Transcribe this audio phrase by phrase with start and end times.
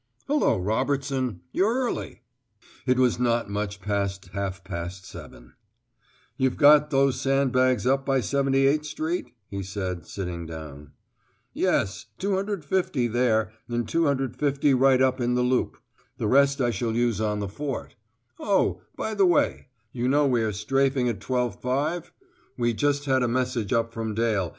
[0.27, 2.23] "Hullo, Robertson; you're early!"
[2.87, 5.53] It was not much past half past seven.
[6.37, 10.93] "You've got those sand bags up by 78 Street?" he said, sitting down.
[11.53, 15.77] "Yes, 250 there, and 250 right up in the Loop.
[16.17, 17.95] The rest I shall use on the Fort.
[18.39, 18.81] Oh!
[18.95, 22.09] by the way, you know we are strafing at 12.5?
[22.57, 24.49] We just had a message up from Dale.